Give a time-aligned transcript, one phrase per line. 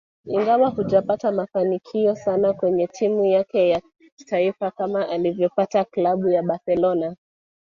[0.25, 3.81] Ingawa hajapata mafanikio sana kwenye timu yake ya
[4.25, 7.15] taifa kama alivyopata Klabu ya Barcelona